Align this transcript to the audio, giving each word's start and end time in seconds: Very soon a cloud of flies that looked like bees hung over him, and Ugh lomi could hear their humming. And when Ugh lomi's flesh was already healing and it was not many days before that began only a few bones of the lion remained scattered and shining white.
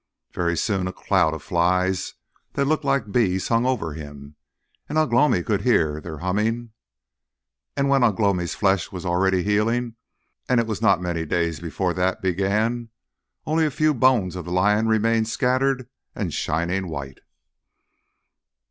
Very 0.33 0.57
soon 0.57 0.87
a 0.87 0.91
cloud 0.91 1.35
of 1.35 1.43
flies 1.43 2.15
that 2.53 2.65
looked 2.65 2.83
like 2.83 3.11
bees 3.11 3.49
hung 3.49 3.67
over 3.67 3.93
him, 3.93 4.35
and 4.89 4.97
Ugh 4.97 5.13
lomi 5.13 5.43
could 5.43 5.61
hear 5.61 6.01
their 6.01 6.17
humming. 6.17 6.71
And 7.77 7.87
when 7.87 8.03
Ugh 8.03 8.19
lomi's 8.19 8.55
flesh 8.55 8.91
was 8.91 9.05
already 9.05 9.43
healing 9.43 9.93
and 10.49 10.59
it 10.59 10.65
was 10.65 10.81
not 10.81 11.03
many 11.03 11.23
days 11.23 11.59
before 11.59 11.93
that 11.93 12.19
began 12.19 12.89
only 13.45 13.63
a 13.67 13.69
few 13.69 13.93
bones 13.93 14.35
of 14.35 14.45
the 14.45 14.51
lion 14.51 14.87
remained 14.87 15.27
scattered 15.27 15.87
and 16.15 16.33
shining 16.33 16.87
white. 16.87 17.19